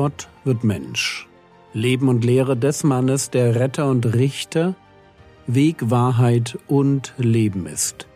[0.00, 1.26] Gott wird Mensch.
[1.72, 4.76] Leben und Lehre des Mannes, der Retter und Richter,
[5.48, 8.06] Weg, Wahrheit und Leben ist.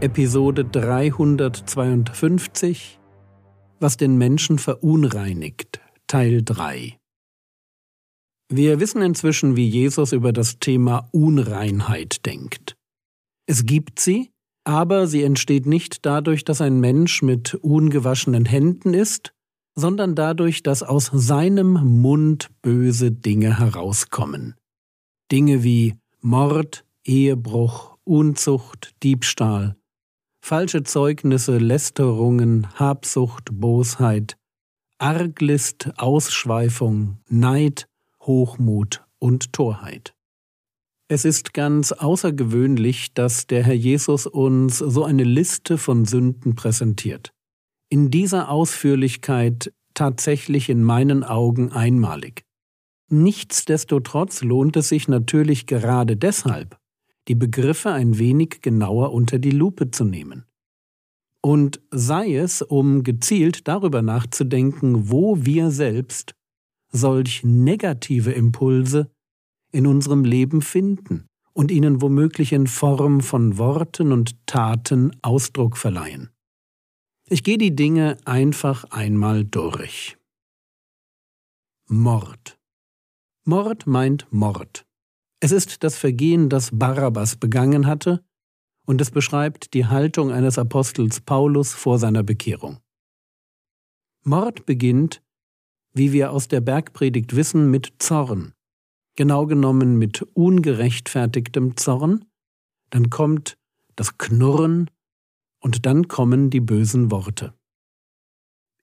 [0.00, 2.98] Episode 352
[3.80, 6.96] Was den Menschen verunreinigt, Teil 3
[8.48, 12.78] Wir wissen inzwischen, wie Jesus über das Thema Unreinheit denkt.
[13.46, 14.30] Es gibt sie,
[14.64, 19.32] aber sie entsteht nicht dadurch, dass ein Mensch mit ungewaschenen Händen ist,
[19.74, 24.54] sondern dadurch, dass aus seinem Mund böse Dinge herauskommen.
[25.30, 29.76] Dinge wie Mord, Ehebruch, Unzucht, Diebstahl,
[30.40, 34.36] falsche Zeugnisse, Lästerungen, Habsucht, Bosheit,
[34.98, 37.88] Arglist, Ausschweifung, Neid,
[38.20, 40.14] Hochmut und Torheit.
[41.12, 47.34] Es ist ganz außergewöhnlich, dass der Herr Jesus uns so eine Liste von Sünden präsentiert.
[47.90, 52.46] In dieser Ausführlichkeit tatsächlich in meinen Augen einmalig.
[53.10, 56.78] Nichtsdestotrotz lohnt es sich natürlich gerade deshalb,
[57.28, 60.46] die Begriffe ein wenig genauer unter die Lupe zu nehmen.
[61.42, 66.34] Und sei es, um gezielt darüber nachzudenken, wo wir selbst
[66.90, 69.10] solch negative Impulse
[69.72, 76.30] in unserem Leben finden und ihnen womöglich in Form von Worten und Taten Ausdruck verleihen.
[77.28, 80.16] Ich gehe die Dinge einfach einmal durch.
[81.88, 82.58] Mord.
[83.44, 84.86] Mord meint Mord.
[85.40, 88.24] Es ist das Vergehen, das Barabbas begangen hatte,
[88.86, 92.78] und es beschreibt die Haltung eines Apostels Paulus vor seiner Bekehrung.
[94.24, 95.22] Mord beginnt,
[95.92, 98.54] wie wir aus der Bergpredigt wissen, mit Zorn,
[99.16, 102.24] genau genommen mit ungerechtfertigtem Zorn,
[102.90, 103.56] dann kommt
[103.96, 104.90] das Knurren
[105.60, 107.54] und dann kommen die bösen Worte.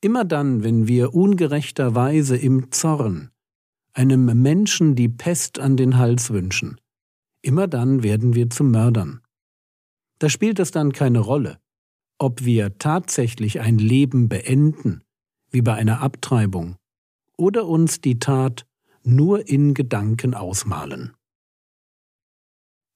[0.02, 3.32] Immer dann, wenn wir ungerechterweise im Zorn
[3.94, 6.80] einem Menschen die Pest an den Hals wünschen,
[7.42, 9.22] immer dann werden wir zu Mördern.
[10.20, 11.60] Da spielt es dann keine Rolle,
[12.18, 15.04] ob wir tatsächlich ein Leben beenden,
[15.50, 16.76] wie bei einer Abtreibung,
[17.36, 18.66] oder uns die Tat
[19.04, 21.14] nur in Gedanken ausmalen.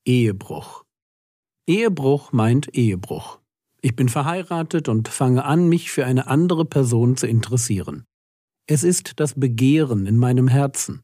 [0.06, 0.84] Ehebruch.
[1.68, 3.40] Ehebruch meint Ehebruch.
[3.82, 8.06] Ich bin verheiratet und fange an, mich für eine andere Person zu interessieren.
[8.66, 11.04] Es ist das Begehren in meinem Herzen.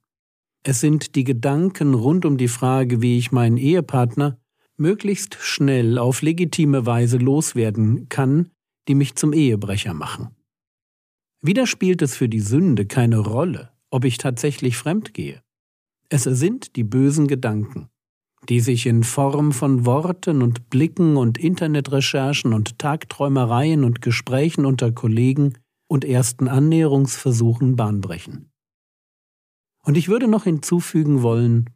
[0.63, 4.39] Es sind die Gedanken rund um die Frage, wie ich meinen Ehepartner
[4.77, 8.51] möglichst schnell auf legitime Weise loswerden kann,
[8.87, 10.35] die mich zum Ehebrecher machen.
[11.41, 15.41] Wieder spielt es für die Sünde keine Rolle, ob ich tatsächlich fremd gehe.
[16.09, 17.89] Es sind die bösen Gedanken,
[18.47, 24.91] die sich in Form von Worten und Blicken und Internetrecherchen und Tagträumereien und Gesprächen unter
[24.91, 25.57] Kollegen
[25.87, 28.51] und ersten Annäherungsversuchen Bahn brechen.
[29.83, 31.69] Und ich würde noch hinzufügen wollen,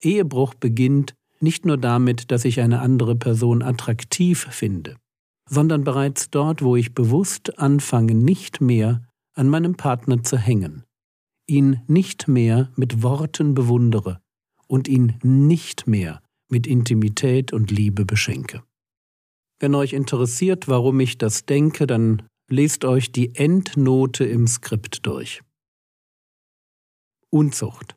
[0.00, 4.96] Ehebruch beginnt nicht nur damit, dass ich eine andere Person attraktiv finde,
[5.48, 10.84] sondern bereits dort, wo ich bewusst anfange, nicht mehr an meinem Partner zu hängen,
[11.52, 14.20] ihn nicht mehr mit Worten bewundere
[14.66, 18.62] und ihn nicht mehr mit Intimität und Liebe beschenke.
[19.60, 25.42] Wenn euch interessiert, warum ich das denke, dann lest euch die Endnote im Skript durch.
[27.30, 27.96] Unzucht.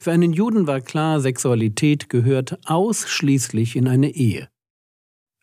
[0.00, 4.48] Für einen Juden war klar, Sexualität gehört ausschließlich in eine Ehe.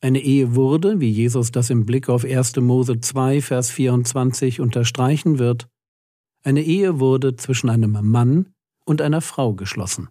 [0.01, 2.55] Eine Ehe wurde, wie Jesus das im Blick auf 1.
[2.57, 5.67] Mose 2, Vers 24 unterstreichen wird,
[6.45, 8.53] eine Ehe wurde zwischen einem Mann
[8.85, 10.09] und einer Frau geschlossen.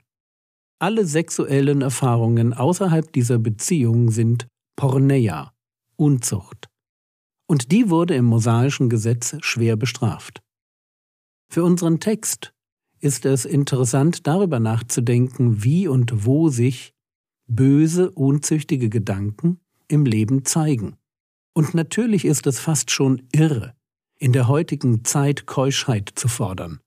[0.78, 4.46] Alle sexuellen Erfahrungen außerhalb dieser Beziehung sind
[4.76, 5.52] Porneia,
[5.96, 6.68] Unzucht
[7.46, 10.42] und die wurde im mosaischen Gesetz schwer bestraft.
[11.48, 12.52] Für unseren Text
[13.00, 16.94] ist es interessant darüber nachzudenken, wie und wo sich
[17.46, 20.96] böse, unzüchtige Gedanken im Leben zeigen.
[21.52, 23.74] Und natürlich ist es fast schon irre,
[24.18, 26.80] in der heutigen Zeit Keuschheit zu fordern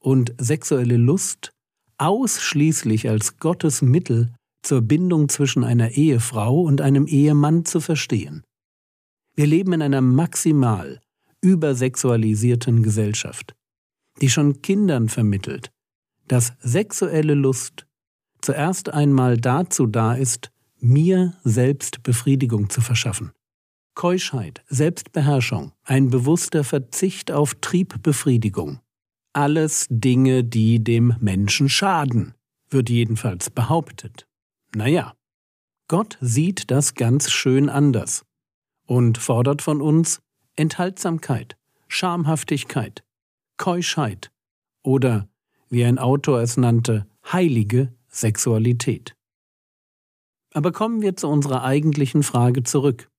[0.00, 1.50] und sexuelle Lust
[1.98, 4.32] ausschließlich als Gottes Mittel
[4.62, 8.44] zur Bindung zwischen einer Ehefrau und einem Ehemann zu verstehen.
[9.34, 11.00] Wir leben in einer maximal
[11.40, 13.54] übersexualisierten Gesellschaft,
[14.20, 15.70] die schon Kindern vermittelt,
[16.26, 17.86] dass sexuelle Lust
[18.40, 20.50] zuerst einmal dazu da ist,
[20.80, 23.32] mir selbst Befriedigung zu verschaffen.
[23.98, 28.78] Keuschheit, Selbstbeherrschung, ein bewusster Verzicht auf Triebbefriedigung.
[29.32, 32.34] Alles Dinge, die dem Menschen schaden,
[32.70, 34.28] wird jedenfalls behauptet.
[34.72, 35.14] Naja,
[35.88, 38.24] Gott sieht das ganz schön anders
[38.86, 40.20] und fordert von uns
[40.54, 41.56] Enthaltsamkeit,
[41.88, 43.02] Schamhaftigkeit,
[43.56, 44.30] Keuschheit
[44.84, 45.28] oder,
[45.70, 49.16] wie ein Autor es nannte, heilige Sexualität.
[50.54, 53.10] Aber kommen wir zu unserer eigentlichen Frage zurück.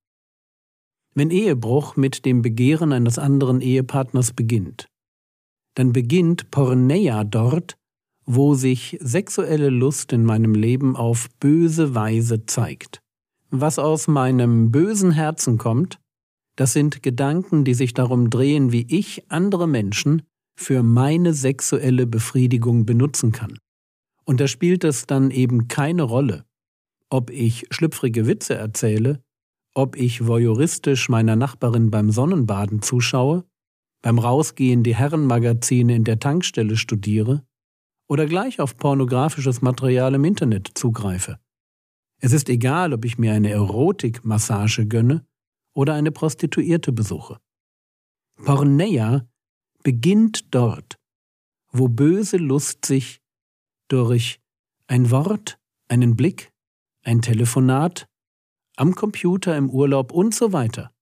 [1.19, 4.87] Wenn Ehebruch mit dem Begehren eines anderen Ehepartners beginnt,
[5.75, 7.75] dann beginnt Porneia dort,
[8.25, 13.01] wo sich sexuelle Lust in meinem Leben auf böse Weise zeigt.
[13.49, 15.99] Was aus meinem bösen Herzen kommt,
[16.55, 20.21] das sind Gedanken, die sich darum drehen, wie ich andere Menschen
[20.55, 23.59] für meine sexuelle Befriedigung benutzen kann.
[24.23, 26.45] Und da spielt es dann eben keine Rolle,
[27.09, 29.21] ob ich schlüpfrige Witze erzähle,
[29.79, 33.45] ob ich voyeuristisch meiner Nachbarin beim Sonnenbaden zuschaue,
[34.01, 37.45] beim Rausgehen die Herrenmagazine in der Tankstelle studiere
[38.09, 41.39] oder gleich auf pornografisches Material im Internet zugreife.
[42.19, 45.25] Es ist egal, ob ich mir eine Erotikmassage gönne
[45.73, 47.39] oder eine Prostituierte besuche.
[48.43, 49.25] Porneia
[49.83, 50.97] beginnt dort,
[51.71, 53.21] wo böse Lust sich
[53.87, 54.41] durch
[54.87, 56.51] ein Wort, einen Blick,
[57.03, 58.08] ein Telefonat,
[58.79, 60.93] am Computer im Urlaub und so weiter,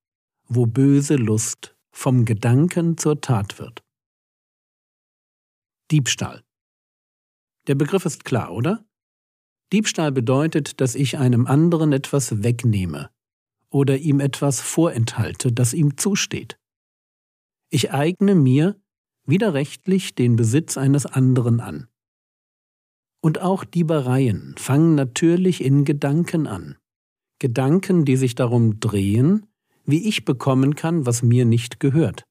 [0.48, 3.84] wo böse Lust vom Gedanken zur Tat wird.
[5.92, 6.44] Diebstahl.
[7.68, 8.84] Der Begriff ist klar, oder?
[9.72, 13.12] Diebstahl bedeutet, dass ich einem anderen etwas wegnehme
[13.70, 16.58] oder ihm etwas vorenthalte, das ihm zusteht.
[17.70, 18.82] Ich eigne mir
[19.26, 21.90] widerrechtlich den Besitz eines anderen an.
[23.22, 26.78] Und auch Diebereien fangen natürlich in Gedanken an.
[27.40, 29.46] Gedanken, die sich darum drehen,
[29.86, 32.24] wie ich bekommen kann, was mir nicht gehört.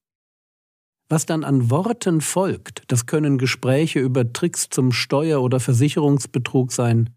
[1.09, 7.09] Was dann an Worten folgt, das können Gespräche über Tricks zum Steuer- oder Versicherungsbetrug sein,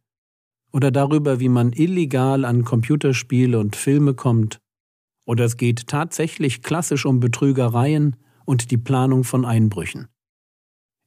[0.72, 4.60] oder darüber, wie man illegal an Computerspiele und Filme kommt,
[5.26, 10.06] oder es geht tatsächlich klassisch um Betrügereien und die Planung von Einbrüchen.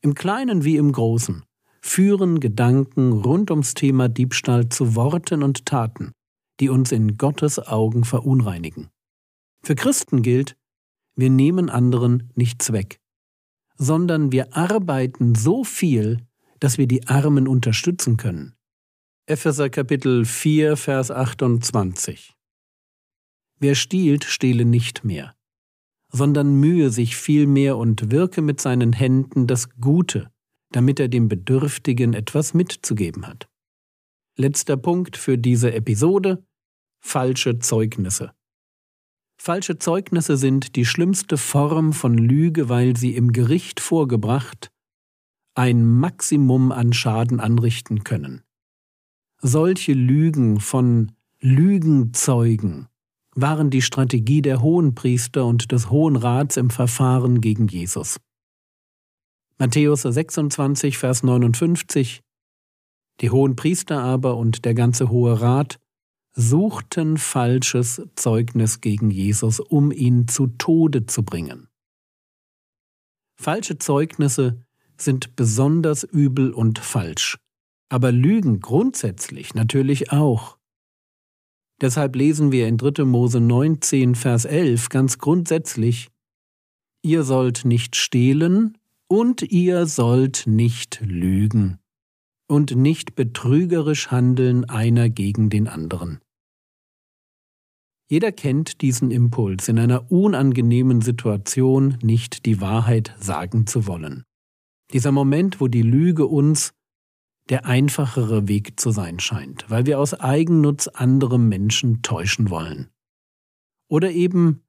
[0.02, 1.44] Im Kleinen wie im Großen
[1.82, 6.12] führen Gedanken rund ums Thema Diebstahl zu Worten und Taten,
[6.60, 8.90] die uns in Gottes Augen verunreinigen.
[9.64, 10.56] Für Christen gilt,
[11.16, 13.00] wir nehmen anderen nichts weg,
[13.78, 16.20] sondern wir arbeiten so viel,
[16.60, 18.56] dass wir die Armen unterstützen können.
[19.26, 22.34] Epheser Kapitel 4, Vers 28
[23.60, 25.36] Wer stiehlt, stehle nicht mehr,
[26.10, 30.30] sondern mühe sich vielmehr und wirke mit seinen Händen das Gute,
[30.72, 33.48] damit er dem Bedürftigen etwas mitzugeben hat.
[34.36, 36.44] Letzter Punkt für diese Episode
[37.00, 38.32] falsche Zeugnisse.
[39.38, 44.72] Falsche Zeugnisse sind die schlimmste Form von Lüge, weil sie im Gericht vorgebracht
[45.56, 48.42] ein Maximum an Schaden anrichten können.
[49.40, 52.88] Solche Lügen von Lügenzeugen
[53.36, 58.20] waren die Strategie der Hohenpriester und des Hohen Rats im Verfahren gegen Jesus.
[59.60, 62.22] Matthäus 26, Vers 59
[63.22, 65.80] Die Hohenpriester aber und der ganze Hohe Rat
[66.34, 71.68] suchten falsches Zeugnis gegen Jesus, um ihn zu Tode zu bringen.
[73.36, 74.66] Falsche Zeugnisse
[74.98, 77.38] sind besonders übel und falsch,
[77.90, 80.58] aber Lügen grundsätzlich natürlich auch.
[81.82, 83.04] Deshalb lesen wir in 3.
[83.04, 86.10] Mose 19, Vers 11 ganz grundsätzlich,
[87.06, 91.83] Ihr sollt nicht stehlen und ihr sollt nicht lügen
[92.48, 96.20] und nicht betrügerisch handeln einer gegen den anderen.
[98.10, 104.24] Jeder kennt diesen Impuls, in einer unangenehmen Situation nicht die Wahrheit sagen zu wollen.
[104.92, 106.74] Dieser Moment, wo die Lüge uns
[107.50, 112.90] der einfachere Weg zu sein scheint, weil wir aus Eigennutz andere Menschen täuschen wollen.
[113.90, 114.62] Oder eben,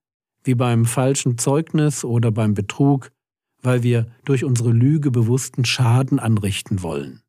[0.42, 3.12] wie beim falschen Zeugnis oder beim Betrug,
[3.62, 7.23] weil wir durch unsere Lüge bewussten Schaden anrichten wollen.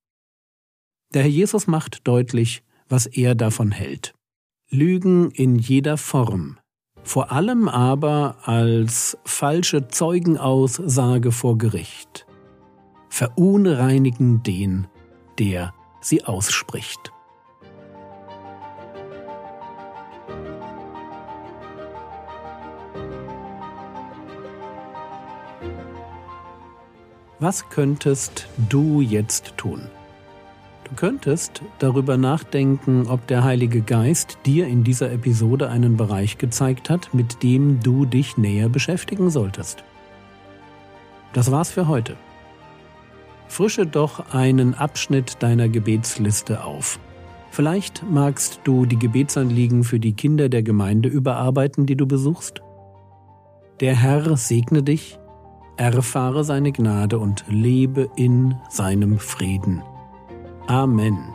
[1.15, 4.13] Der Herr Jesus macht deutlich, was er davon hält.
[4.69, 6.57] Lügen in jeder Form,
[7.03, 12.25] vor allem aber als falsche Zeugenaussage vor Gericht,
[13.07, 14.87] verunreinigen den,
[15.39, 17.13] der sie ausspricht.
[27.39, 29.89] Was könntest du jetzt tun?
[30.85, 36.89] Du könntest darüber nachdenken, ob der Heilige Geist dir in dieser Episode einen Bereich gezeigt
[36.91, 39.83] hat, mit dem du dich näher beschäftigen solltest.
[41.33, 42.15] Das war's für heute.
[43.47, 46.99] Frische doch einen Abschnitt deiner Gebetsliste auf.
[47.49, 52.61] Vielleicht magst du die Gebetsanliegen für die Kinder der Gemeinde überarbeiten, die du besuchst?
[53.79, 55.17] Der Herr segne dich,
[55.77, 59.81] erfahre seine Gnade und lebe in seinem Frieden.
[60.67, 61.34] Amen.